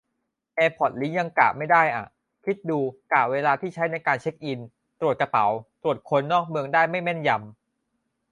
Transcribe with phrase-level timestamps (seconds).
[0.55, 2.05] แอร์พอร์ตลิงก์ยังกะไม่ได้อะ
[2.45, 2.79] คิดดู
[3.13, 4.59] กะเวลาที่ใช้ในการเช็คอิน-
[5.01, 5.45] ตรวจกระเป๋า-
[5.83, 7.39] ตรวจคนออกเมืองได้ไม่แม่นยำ